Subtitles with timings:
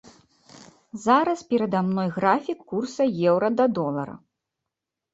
[1.03, 4.21] Зараз перада мной графік курса еўра да долара.